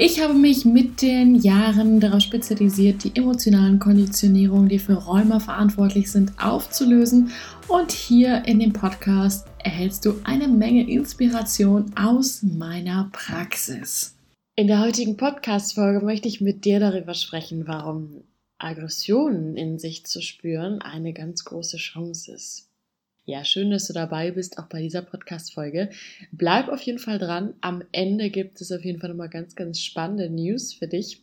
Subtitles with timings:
[0.00, 6.12] Ich habe mich mit den Jahren darauf spezialisiert, die emotionalen Konditionierungen, die für Rheuma verantwortlich
[6.12, 7.32] sind, aufzulösen.
[7.66, 14.14] Und hier in dem Podcast erhältst du eine Menge Inspiration aus meiner Praxis.
[14.54, 18.22] In der heutigen Podcast-Folge möchte ich mit dir darüber sprechen, warum
[18.58, 22.67] Aggressionen in sich zu spüren eine ganz große Chance ist.
[23.28, 25.90] Ja, schön, dass du dabei bist, auch bei dieser Podcast-Folge.
[26.32, 27.52] Bleib auf jeden Fall dran.
[27.60, 31.20] Am Ende gibt es auf jeden Fall nochmal ganz, ganz spannende News für dich.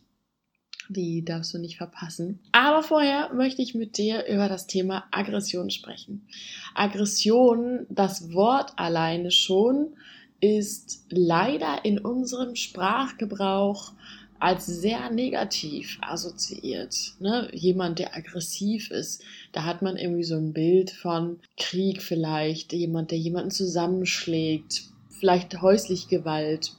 [0.88, 2.38] Die darfst du nicht verpassen.
[2.52, 6.28] Aber vorher möchte ich mit dir über das Thema Aggression sprechen.
[6.76, 9.96] Aggression, das Wort alleine schon,
[10.38, 13.94] ist leider in unserem Sprachgebrauch
[14.38, 17.14] als sehr negativ assoziiert.
[17.18, 17.48] Ne?
[17.52, 23.10] Jemand, der aggressiv ist, da hat man irgendwie so ein Bild von Krieg vielleicht, jemand,
[23.10, 26.74] der jemanden zusammenschlägt, vielleicht häuslich Gewalt.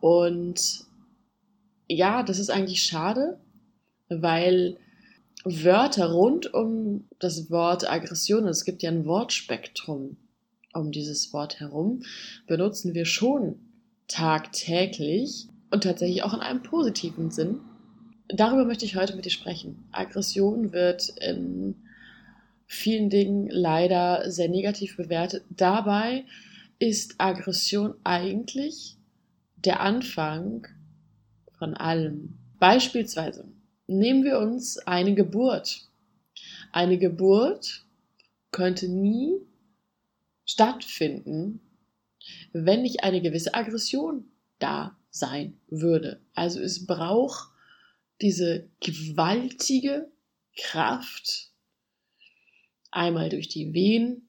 [0.00, 0.84] Und
[1.88, 3.38] ja, das ist eigentlich schade,
[4.08, 4.76] weil
[5.44, 10.16] Wörter rund um das Wort Aggression, es gibt ja ein Wortspektrum
[10.72, 12.02] um dieses Wort herum,
[12.46, 13.56] benutzen wir schon
[14.08, 17.60] tagtäglich und tatsächlich auch in einem positiven Sinn.
[18.28, 19.84] Darüber möchte ich heute mit dir sprechen.
[19.90, 21.74] Aggression wird in
[22.66, 25.44] vielen Dingen leider sehr negativ bewertet.
[25.50, 26.24] Dabei
[26.78, 28.96] ist Aggression eigentlich
[29.56, 30.66] der Anfang
[31.58, 32.38] von allem.
[32.58, 33.48] Beispielsweise
[33.86, 35.88] nehmen wir uns eine Geburt.
[36.70, 37.84] Eine Geburt
[38.50, 39.36] könnte nie
[40.44, 41.60] stattfinden,
[42.52, 44.26] wenn nicht eine gewisse Aggression
[44.58, 46.20] da sein würde.
[46.34, 47.50] Also es braucht
[48.20, 50.10] diese gewaltige
[50.56, 51.50] Kraft
[52.90, 54.28] einmal durch die Wehen,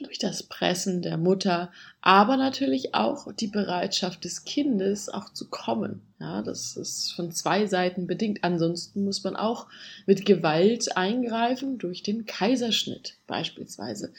[0.00, 6.02] durch das Pressen der Mutter, aber natürlich auch die Bereitschaft des Kindes auch zu kommen.
[6.20, 8.44] Ja, das ist von zwei Seiten bedingt.
[8.44, 9.68] Ansonsten muss man auch
[10.04, 14.12] mit Gewalt eingreifen durch den Kaiserschnitt beispielsweise.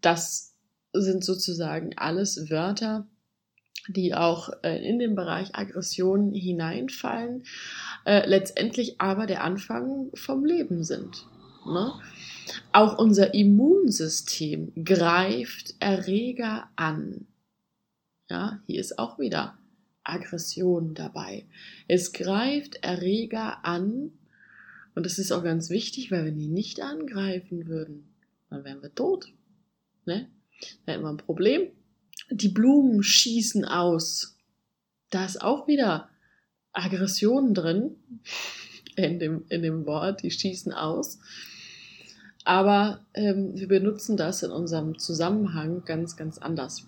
[0.00, 0.54] Das
[0.92, 3.06] sind sozusagen alles Wörter,
[3.92, 7.44] die auch äh, in den Bereich Aggression hineinfallen,
[8.04, 11.26] äh, letztendlich aber der Anfang vom Leben sind.
[11.66, 11.92] Ne?
[12.72, 17.26] Auch unser Immunsystem greift Erreger an.
[18.28, 19.58] Ja, hier ist auch wieder
[20.04, 21.46] Aggression dabei.
[21.88, 24.12] Es greift Erreger an
[24.94, 28.14] und das ist auch ganz wichtig, weil wenn die nicht angreifen würden,
[28.48, 29.32] dann wären wir tot.
[30.06, 30.28] Ne?
[30.84, 31.70] Dann hätten wir ein Problem
[32.30, 34.36] die Blumen schießen aus.
[35.10, 36.08] Da ist auch wieder
[36.72, 37.96] Aggression drin
[38.96, 41.18] in dem, in dem Wort, die schießen aus.
[42.44, 46.86] Aber ähm, wir benutzen das in unserem Zusammenhang ganz, ganz anders.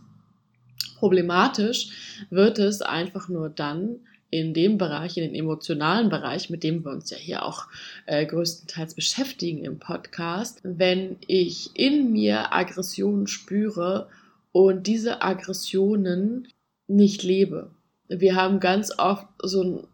[0.98, 6.84] Problematisch wird es einfach nur dann in dem Bereich, in den emotionalen Bereich, mit dem
[6.84, 7.66] wir uns ja hier auch
[8.06, 14.09] äh, größtenteils beschäftigen im Podcast, wenn ich in mir Aggression spüre
[14.53, 16.49] und diese Aggressionen
[16.87, 17.75] nicht lebe.
[18.09, 19.87] Wir haben ganz oft so ein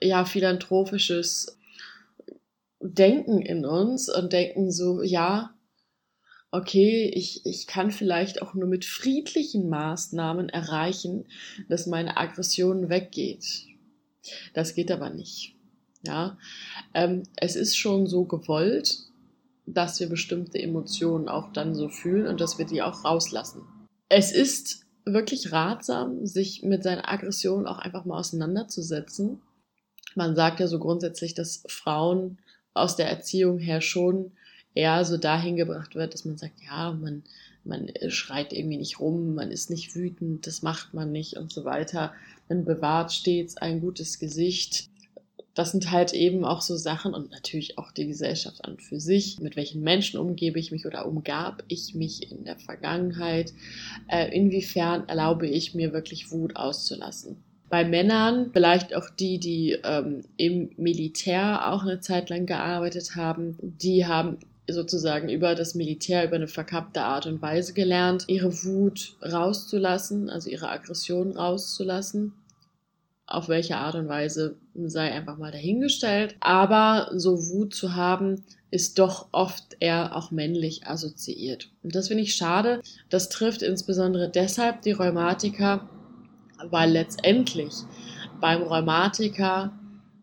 [0.00, 1.58] ja philanthropisches
[2.80, 5.54] Denken in uns und denken so, ja,
[6.50, 11.26] okay, ich, ich kann vielleicht auch nur mit friedlichen Maßnahmen erreichen,
[11.68, 13.66] dass meine Aggression weggeht.
[14.54, 15.54] Das geht aber nicht.
[16.04, 16.36] Ja,
[16.94, 18.98] ähm, es ist schon so gewollt,
[19.66, 23.62] dass wir bestimmte Emotionen auch dann so fühlen und dass wir die auch rauslassen
[24.12, 29.40] es ist wirklich ratsam, sich mit seiner Aggression auch einfach mal auseinanderzusetzen.
[30.14, 32.38] Man sagt ja so grundsätzlich, dass Frauen
[32.74, 34.32] aus der Erziehung her schon
[34.74, 37.22] eher so dahin gebracht wird, dass man sagt, ja, man,
[37.64, 41.64] man schreit irgendwie nicht rum, man ist nicht wütend, das macht man nicht und so
[41.64, 42.12] weiter.
[42.48, 44.90] Man bewahrt stets ein gutes Gesicht
[45.54, 49.38] das sind halt eben auch so Sachen und natürlich auch die Gesellschaft an für sich.
[49.40, 53.52] Mit welchen Menschen umgebe ich mich oder umgab ich mich in der Vergangenheit?
[54.08, 57.36] Äh, inwiefern erlaube ich mir wirklich Wut auszulassen?
[57.68, 63.56] Bei Männern, vielleicht auch die, die ähm, im Militär auch eine Zeit lang gearbeitet haben,
[63.60, 64.38] die haben
[64.68, 70.48] sozusagen über das Militär, über eine verkappte Art und Weise gelernt, ihre Wut rauszulassen, also
[70.48, 72.32] ihre Aggression rauszulassen
[73.32, 76.36] auf welche Art und Weise sei einfach mal dahingestellt.
[76.40, 81.70] Aber so Wut zu haben, ist doch oft eher auch männlich assoziiert.
[81.82, 82.80] Und das finde ich schade.
[83.10, 85.88] Das trifft insbesondere deshalb die Rheumatiker,
[86.70, 87.74] weil letztendlich
[88.40, 89.72] beim Rheumatiker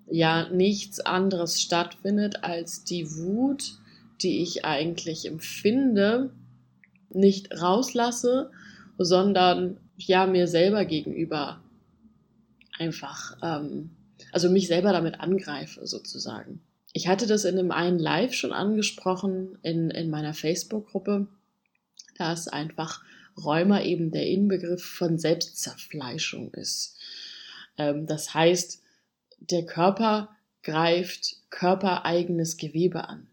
[0.10, 3.74] ja nichts anderes stattfindet als die Wut,
[4.22, 6.32] die ich eigentlich empfinde,
[7.12, 8.52] nicht rauslasse,
[8.98, 11.62] sondern ja mir selber gegenüber
[12.80, 13.92] einfach, ähm,
[14.32, 16.62] also mich selber damit angreife sozusagen.
[16.94, 21.28] Ich hatte das in einem einen Live schon angesprochen in, in meiner Facebook-Gruppe,
[22.18, 23.04] dass einfach
[23.38, 26.98] Rheuma eben der Inbegriff von Selbstzerfleischung ist.
[27.78, 28.82] Ähm, das heißt,
[29.40, 30.30] der Körper
[30.64, 33.28] greift körpereigenes Gewebe an.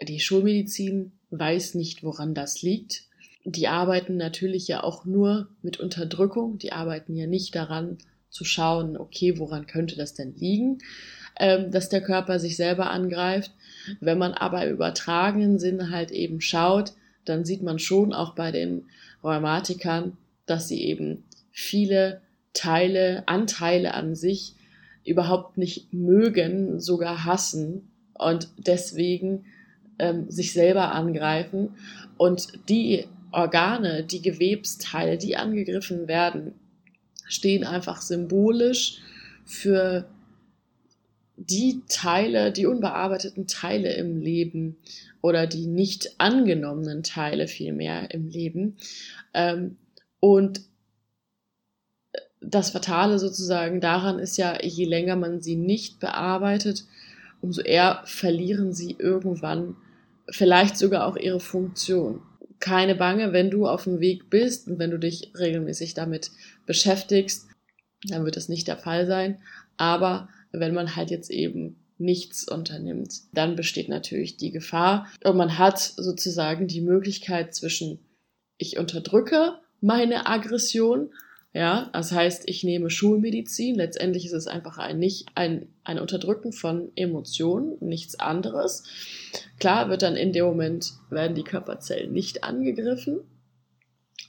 [0.00, 3.04] Die Schulmedizin weiß nicht, woran das liegt.
[3.44, 6.58] Die arbeiten natürlich ja auch nur mit Unterdrückung.
[6.58, 7.98] Die arbeiten ja nicht daran
[8.34, 10.78] zu schauen, okay, woran könnte das denn liegen,
[11.38, 13.52] ähm, dass der Körper sich selber angreift.
[14.00, 16.92] Wenn man aber im übertragenen Sinne halt eben schaut,
[17.24, 18.86] dann sieht man schon auch bei den
[19.22, 20.16] Rheumatikern,
[20.46, 21.22] dass sie eben
[21.52, 22.20] viele
[22.52, 24.56] Teile, Anteile an sich
[25.04, 29.44] überhaupt nicht mögen, sogar hassen und deswegen
[30.00, 31.76] ähm, sich selber angreifen
[32.16, 36.54] und die Organe, die Gewebsteile, die angegriffen werden,
[37.26, 38.98] stehen einfach symbolisch
[39.44, 40.06] für
[41.36, 44.76] die Teile, die unbearbeiteten Teile im Leben
[45.20, 48.76] oder die nicht angenommenen Teile vielmehr im Leben.
[49.32, 49.76] Ähm,
[50.20, 50.60] und
[52.40, 56.84] das Fatale sozusagen daran ist ja, je länger man sie nicht bearbeitet,
[57.40, 59.76] umso eher verlieren sie irgendwann
[60.28, 62.22] vielleicht sogar auch ihre Funktion.
[62.60, 66.30] Keine Bange, wenn du auf dem Weg bist und wenn du dich regelmäßig damit
[66.66, 67.46] beschäftigst,
[68.08, 69.38] dann wird das nicht der Fall sein.
[69.76, 75.58] Aber wenn man halt jetzt eben nichts unternimmt, dann besteht natürlich die Gefahr und man
[75.58, 78.00] hat sozusagen die Möglichkeit zwischen
[78.56, 81.10] ich unterdrücke meine Aggression
[81.54, 83.76] ja, das heißt, ich nehme Schulmedizin.
[83.76, 88.82] Letztendlich ist es einfach ein, nicht, ein, ein Unterdrücken von Emotionen, nichts anderes.
[89.60, 93.20] Klar wird dann in dem Moment, werden die Körperzellen nicht angegriffen,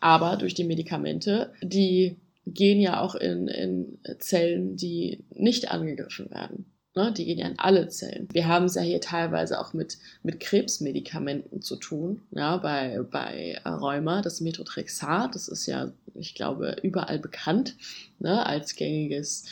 [0.01, 6.65] aber durch die Medikamente, die gehen ja auch in, in Zellen, die nicht angegriffen werden.
[6.95, 7.11] Ne?
[7.11, 8.27] Die gehen ja in alle Zellen.
[8.31, 12.21] Wir haben es ja hier teilweise auch mit, mit Krebsmedikamenten zu tun.
[12.31, 17.75] Ja, bei, bei Rheuma, das Methotrexat, das ist ja, ich glaube, überall bekannt
[18.19, 18.45] ne?
[18.45, 19.45] als gängiges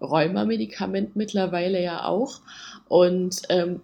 [0.00, 2.40] Rheuma-Medikament mittlerweile ja auch.
[2.88, 3.80] Und ähm,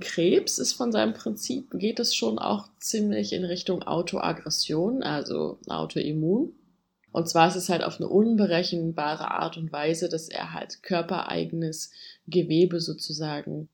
[0.00, 6.54] Krebs ist von seinem Prinzip, geht es schon auch ziemlich in Richtung Autoaggression, also Autoimmun.
[7.18, 11.90] Und zwar ist es halt auf eine unberechenbare Art und Weise, dass er halt körpereigenes
[12.28, 13.68] Gewebe sozusagen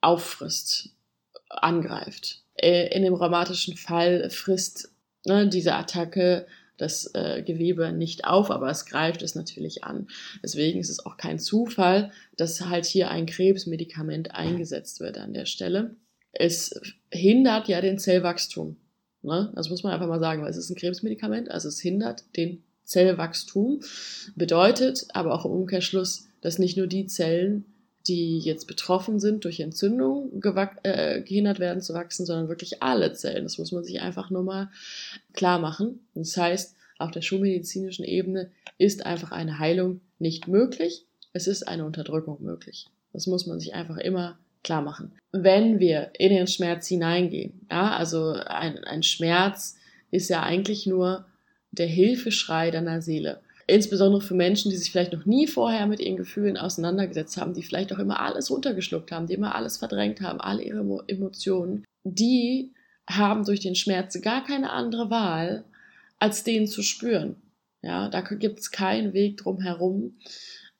[0.00, 0.90] auffrisst,
[1.48, 2.44] angreift.
[2.54, 4.92] Äh, in dem rheumatischen Fall frisst
[5.26, 6.46] ne, diese Attacke
[6.76, 10.06] das äh, Gewebe nicht auf, aber es greift es natürlich an.
[10.44, 15.46] Deswegen ist es auch kein Zufall, dass halt hier ein Krebsmedikament eingesetzt wird an der
[15.46, 15.96] Stelle.
[16.30, 16.80] Es
[17.10, 18.76] hindert ja den Zellwachstum.
[19.22, 19.52] Ne?
[19.56, 22.62] Das muss man einfach mal sagen, weil es ist ein Krebsmedikament, also es hindert den
[22.86, 23.80] Zellwachstum.
[24.34, 27.66] Bedeutet aber auch im Umkehrschluss, dass nicht nur die Zellen,
[28.08, 30.40] die jetzt betroffen sind durch Entzündung,
[30.84, 33.42] äh, gehindert werden zu wachsen, sondern wirklich alle Zellen.
[33.42, 34.70] Das muss man sich einfach nur mal
[35.32, 36.06] klar machen.
[36.14, 41.04] Das heißt, auf der schulmedizinischen Ebene ist einfach eine Heilung nicht möglich.
[41.32, 42.86] Es ist eine Unterdrückung möglich.
[43.12, 45.12] Das muss man sich einfach immer klar machen.
[45.32, 49.76] Wenn wir in den Schmerz hineingehen, ja, also ein, ein Schmerz
[50.10, 51.26] ist ja eigentlich nur
[51.78, 53.40] der Hilfeschrei deiner Seele.
[53.66, 57.62] Insbesondere für Menschen, die sich vielleicht noch nie vorher mit ihren Gefühlen auseinandergesetzt haben, die
[57.62, 62.72] vielleicht auch immer alles runtergeschluckt haben, die immer alles verdrängt haben, alle ihre Emotionen, die
[63.08, 65.64] haben durch den Schmerz gar keine andere Wahl,
[66.18, 67.36] als den zu spüren.
[67.82, 70.16] Ja, da gibt es keinen Weg drum herum,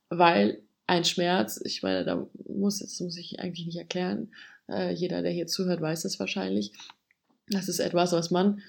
[0.08, 4.32] weil ein Schmerz, ich meine, da muss, das muss ich eigentlich nicht erklären,
[4.68, 6.72] äh, jeder, der hier zuhört, weiß das wahrscheinlich.
[7.48, 8.60] Das ist etwas, was man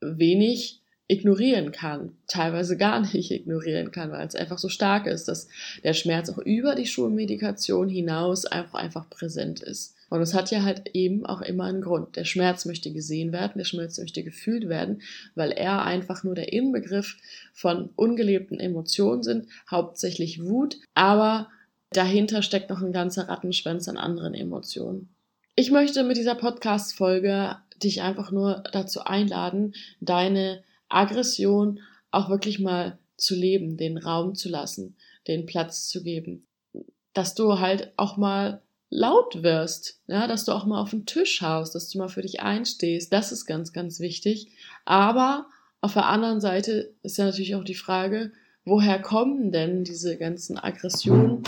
[0.00, 5.48] wenig ignorieren kann, teilweise gar nicht ignorieren kann, weil es einfach so stark ist, dass
[5.82, 9.94] der Schmerz auch über die Schulmedikation hinaus einfach, einfach präsent ist.
[10.08, 12.16] Und es hat ja halt eben auch immer einen Grund.
[12.16, 15.00] Der Schmerz möchte gesehen werden, der Schmerz möchte gefühlt werden,
[15.34, 17.16] weil er einfach nur der Inbegriff
[17.54, 21.48] von ungelebten Emotionen sind, hauptsächlich Wut, aber
[21.92, 25.08] dahinter steckt noch ein ganzer Rattenschwanz an anderen Emotionen.
[25.54, 30.62] Ich möchte mit dieser Podcast-Folge dich einfach nur dazu einladen, deine
[30.94, 31.80] Aggression
[32.10, 34.96] auch wirklich mal zu leben, den Raum zu lassen,
[35.28, 36.46] den Platz zu geben.
[37.14, 41.40] Dass du halt auch mal laut wirst, ja, dass du auch mal auf den Tisch
[41.40, 43.12] haust, dass du mal für dich einstehst.
[43.12, 44.48] Das ist ganz, ganz wichtig.
[44.84, 45.46] Aber
[45.80, 48.32] auf der anderen Seite ist ja natürlich auch die Frage,
[48.64, 51.42] woher kommen denn diese ganzen Aggressionen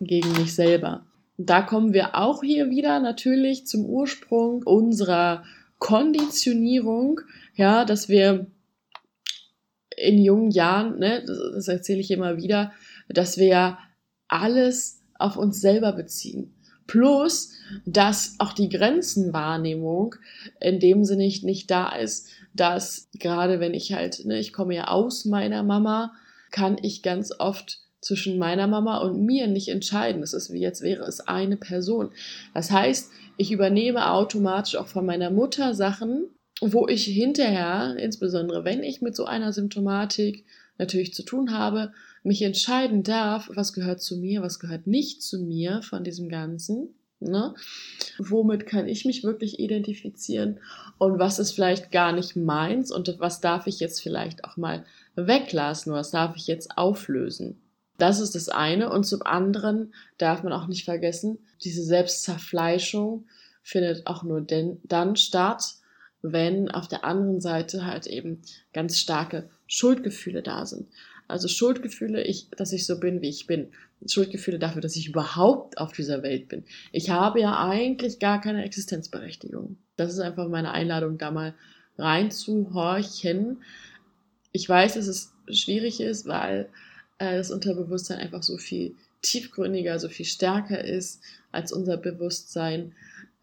[0.00, 1.06] gegen mich selber?
[1.38, 5.44] Da kommen wir auch hier wieder natürlich zum Ursprung unserer
[5.78, 7.20] Konditionierung,
[7.54, 8.46] ja, dass wir
[9.96, 12.72] in jungen Jahren, ne, das, erzähle ich immer wieder,
[13.08, 13.78] dass wir
[14.28, 16.52] alles auf uns selber beziehen.
[16.86, 17.52] Plus,
[17.84, 20.14] dass auch die Grenzenwahrnehmung
[20.60, 24.74] in dem Sinne nicht, nicht da ist, dass gerade wenn ich halt, ne, ich komme
[24.76, 26.12] ja aus meiner Mama,
[26.52, 30.20] kann ich ganz oft zwischen meiner Mama und mir nicht entscheiden.
[30.20, 32.10] Das ist wie jetzt wäre es eine Person.
[32.54, 36.28] Das heißt, ich übernehme automatisch auch von meiner Mutter Sachen,
[36.60, 40.44] wo ich hinterher, insbesondere wenn ich mit so einer Symptomatik
[40.78, 45.40] natürlich zu tun habe, mich entscheiden darf, was gehört zu mir, was gehört nicht zu
[45.40, 46.94] mir von diesem Ganzen.
[47.18, 47.54] Ne?
[48.18, 50.60] Womit kann ich mich wirklich identifizieren
[50.98, 54.84] und was ist vielleicht gar nicht meins und was darf ich jetzt vielleicht auch mal
[55.14, 57.58] weglassen, was darf ich jetzt auflösen.
[57.96, 63.26] Das ist das eine und zum anderen darf man auch nicht vergessen, diese Selbstzerfleischung
[63.62, 65.76] findet auch nur denn, dann statt,
[66.32, 68.42] wenn auf der anderen Seite halt eben
[68.72, 70.86] ganz starke Schuldgefühle da sind.
[71.28, 73.68] Also Schuldgefühle, ich, dass ich so bin, wie ich bin.
[74.08, 76.64] Schuldgefühle dafür, dass ich überhaupt auf dieser Welt bin.
[76.92, 79.76] Ich habe ja eigentlich gar keine Existenzberechtigung.
[79.96, 81.54] Das ist einfach meine Einladung, da mal
[81.98, 83.62] reinzuhorchen.
[84.52, 86.68] Ich weiß, dass es schwierig ist, weil
[87.18, 92.92] äh, das Unterbewusstsein einfach so viel tiefgründiger, so viel stärker ist als unser Bewusstsein.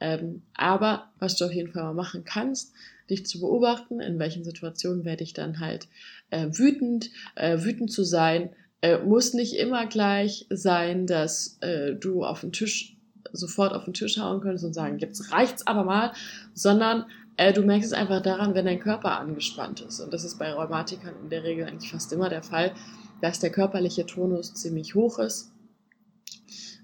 [0.03, 2.74] Ähm, aber was du auf jeden Fall mal machen kannst,
[3.10, 5.88] dich zu beobachten, in welchen Situationen werde ich dann halt
[6.29, 7.10] äh, wütend.
[7.36, 8.50] Äh, wütend zu sein
[8.81, 12.98] äh, muss nicht immer gleich sein, dass äh, du auf den Tisch
[13.31, 16.12] sofort auf den Tisch hauen könntest und sagen, jetzt reicht's aber mal,
[16.53, 17.05] sondern
[17.38, 20.01] äh, du merkst es einfach daran, wenn dein Körper angespannt ist.
[20.01, 22.74] Und das ist bei Rheumatikern in der Regel eigentlich fast immer der Fall,
[23.22, 25.53] dass der körperliche Tonus ziemlich hoch ist.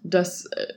[0.02, 0.76] Das äh,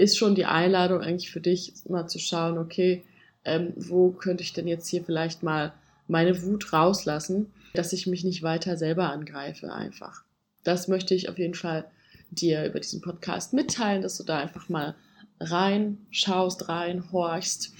[0.00, 3.04] ist schon die Einladung eigentlich für dich, mal zu schauen, okay,
[3.44, 5.72] ähm, wo könnte ich denn jetzt hier vielleicht mal
[6.08, 10.24] meine Wut rauslassen, dass ich mich nicht weiter selber angreife einfach.
[10.64, 11.84] Das möchte ich auf jeden Fall
[12.30, 14.94] dir über diesen Podcast mitteilen, dass du da einfach mal
[15.38, 17.72] rein schaust, rein horchst.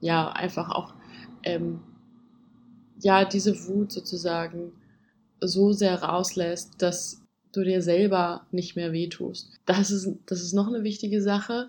[0.00, 0.94] Ja, einfach auch
[1.42, 1.80] ähm,
[3.00, 4.72] ja diese Wut sozusagen
[5.40, 9.50] so sehr rauslässt, dass du dir selber nicht mehr wehtust.
[9.66, 11.68] Das ist, das ist noch eine wichtige Sache,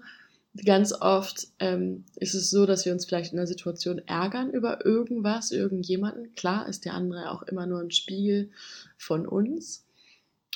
[0.66, 4.84] Ganz oft ähm, ist es so, dass wir uns vielleicht in einer Situation ärgern über
[4.84, 6.34] irgendwas, irgendjemanden.
[6.36, 8.50] Klar ist der andere auch immer nur ein Spiegel
[8.98, 9.86] von uns.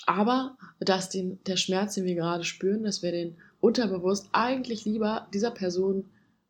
[0.06, 5.28] Aber dass den, der Schmerz, den wir gerade spüren, dass wir den unterbewusst eigentlich lieber
[5.34, 6.06] dieser Person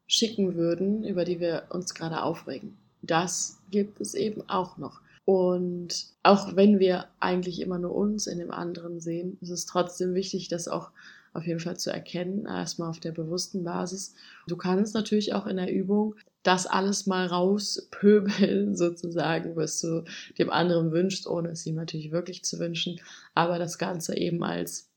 [0.07, 2.77] schicken würden, über die wir uns gerade aufregen.
[3.01, 5.01] Das gibt es eben auch noch.
[5.25, 10.13] Und auch wenn wir eigentlich immer nur uns in dem anderen sehen, ist es trotzdem
[10.13, 10.91] wichtig, dass auch
[11.33, 14.13] auf jeden Fall zu erkennen, erstmal auf der bewussten Basis.
[14.47, 20.03] Du kannst natürlich auch in der Übung das alles mal rauspöbeln, sozusagen, was du
[20.37, 22.99] dem anderen wünschst, ohne es ihm natürlich wirklich zu wünschen,
[23.33, 24.89] aber das Ganze eben als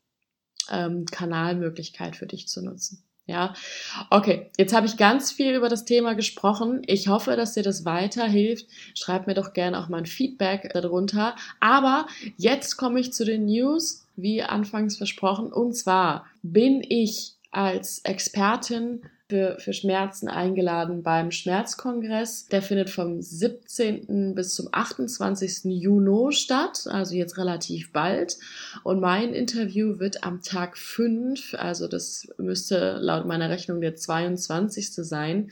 [0.71, 3.06] ähm, Kanalmöglichkeit für dich zu nutzen.
[3.29, 3.55] Ja,
[4.11, 6.83] okay, jetzt habe ich ganz viel über das Thema gesprochen.
[6.87, 8.67] Ich hoffe, dass dir das weiterhilft.
[8.95, 11.35] Schreib mir doch gerne auch mal ein Feedback darunter.
[11.59, 12.07] Aber
[12.37, 15.53] jetzt komme ich zu den News wie anfangs versprochen.
[15.53, 22.47] Und zwar bin ich als Expertin für, für Schmerzen eingeladen beim Schmerzkongress.
[22.47, 24.35] Der findet vom 17.
[24.35, 25.65] bis zum 28.
[25.65, 28.39] Juni statt, also jetzt relativ bald.
[28.85, 34.93] Und mein Interview wird am Tag 5, also das müsste laut meiner Rechnung der 22.
[34.95, 35.51] sein,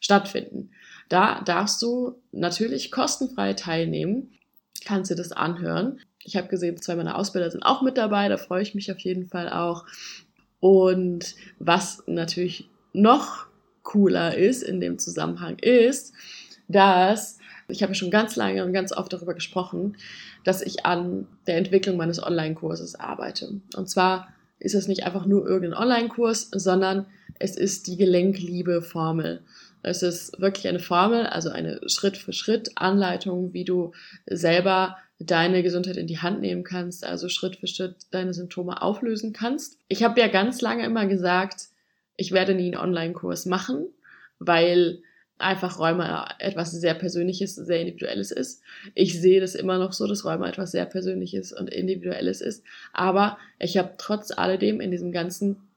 [0.00, 0.70] stattfinden.
[1.08, 4.32] Da darfst du natürlich kostenfrei teilnehmen,
[4.84, 6.00] kannst dir das anhören.
[6.22, 8.98] Ich habe gesehen, zwei meiner Ausbilder sind auch mit dabei, da freue ich mich auf
[9.00, 9.86] jeden Fall auch.
[10.60, 13.46] Und was natürlich noch
[13.82, 16.12] cooler ist in dem Zusammenhang ist,
[16.68, 19.96] dass ich habe schon ganz lange und ganz oft darüber gesprochen,
[20.44, 23.60] dass ich an der Entwicklung meines Online-Kurses arbeite.
[23.76, 24.28] Und zwar
[24.58, 27.06] ist es nicht einfach nur irgendein Online-Kurs, sondern
[27.38, 29.42] es ist die Gelenkliebe-Formel.
[29.82, 33.92] Es ist wirklich eine Formel, also eine Schritt-für-Schritt-Anleitung, wie du
[34.26, 39.32] selber deine Gesundheit in die Hand nehmen kannst, also Schritt für Schritt deine Symptome auflösen
[39.32, 39.78] kannst.
[39.88, 41.68] Ich habe ja ganz lange immer gesagt,
[42.18, 43.86] ich werde nie einen Online-Kurs machen,
[44.38, 45.00] weil
[45.38, 48.60] einfach Rheuma etwas sehr Persönliches, sehr Individuelles ist.
[48.94, 52.64] Ich sehe das immer noch so, dass Rheuma etwas sehr Persönliches und Individuelles ist.
[52.92, 55.68] Aber ich habe trotz alledem in diesem ganzen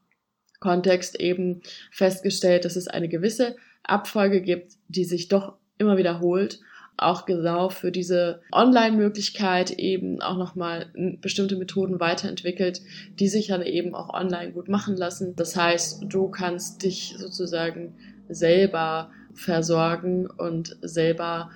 [0.58, 6.60] Kontext eben festgestellt, dass es eine gewisse Abfolge gibt, die sich doch immer wiederholt.
[7.02, 10.86] Auch genau für diese Online-Möglichkeit eben auch nochmal
[11.20, 12.80] bestimmte Methoden weiterentwickelt,
[13.18, 15.34] die sich dann eben auch online gut machen lassen.
[15.36, 17.94] Das heißt, du kannst dich sozusagen
[18.28, 21.50] selber versorgen und selber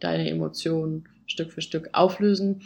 [0.00, 2.62] deine Emotionen Stück für Stück auflösen.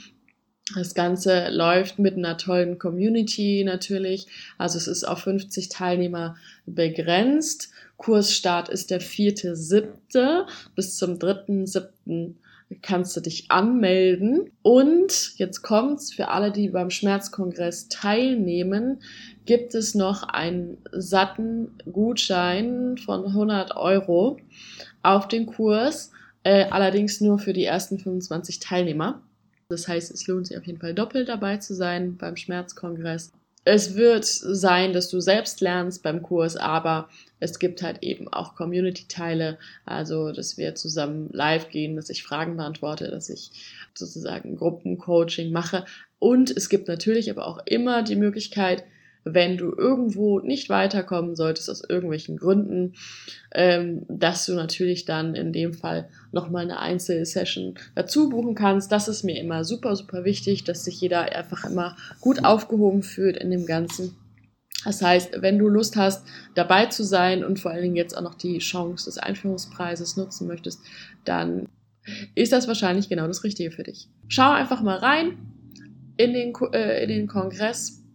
[0.75, 4.27] Das Ganze läuft mit einer tollen Community natürlich.
[4.59, 7.71] Also es ist auf 50 Teilnehmer begrenzt.
[7.97, 10.47] Kursstart ist der 4.7.
[10.75, 12.35] Bis zum 3.7.
[12.83, 14.51] kannst du dich anmelden.
[14.63, 19.01] Und jetzt kommt's, für alle, die beim Schmerzkongress teilnehmen,
[19.45, 24.39] gibt es noch einen satten Gutschein von 100 Euro
[25.03, 26.11] auf den Kurs,
[26.43, 29.23] äh, allerdings nur für die ersten 25 Teilnehmer.
[29.69, 33.33] Das heißt, es lohnt sich auf jeden Fall doppelt dabei zu sein beim Schmerzkongress.
[33.69, 37.09] Es wird sein, dass du selbst lernst beim Kurs, aber
[37.41, 42.57] es gibt halt eben auch Community-Teile, also dass wir zusammen live gehen, dass ich Fragen
[42.57, 43.51] beantworte, dass ich
[43.93, 45.85] sozusagen Gruppencoaching mache.
[46.21, 48.85] Und es gibt natürlich aber auch immer die Möglichkeit,
[49.29, 52.95] wenn du irgendwo nicht weiterkommen solltest aus irgendwelchen Gründen,
[53.53, 58.93] ähm, dass du natürlich dann in dem Fall nochmal eine Einzelsession dazu buchen kannst.
[58.93, 63.37] Das ist mir immer super, super wichtig, dass sich jeder einfach immer gut aufgehoben fühlt
[63.37, 64.15] in dem Ganzen.
[64.85, 68.23] Das heißt, wenn du Lust hast, dabei zu sein und vor allen Dingen jetzt auch
[68.23, 70.81] noch die Chance des Einführungspreises nutzen möchtest,
[71.25, 71.69] dann
[72.37, 74.09] ist das wahrscheinlich genau das Richtige für dich.
[74.29, 75.37] Schau einfach mal rein
[76.17, 78.06] in den, äh, in den Kongress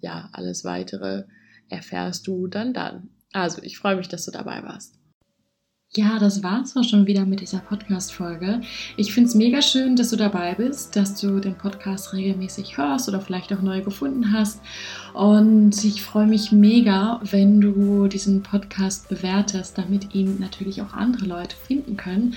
[0.00, 1.24] ja, alles weitere
[1.68, 3.10] erfährst du dann dann.
[3.32, 5.00] Also, ich freue mich, dass du dabei warst.
[5.92, 8.60] Ja, das war's auch schon wieder mit dieser Podcast-Folge.
[8.96, 13.08] Ich finde es mega schön, dass du dabei bist, dass du den Podcast regelmäßig hörst
[13.08, 14.60] oder vielleicht auch neu gefunden hast.
[15.14, 21.26] Und ich freue mich mega, wenn du diesen Podcast bewertest, damit ihn natürlich auch andere
[21.26, 22.36] Leute finden können.